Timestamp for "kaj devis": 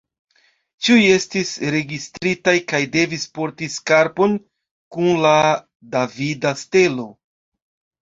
2.73-3.27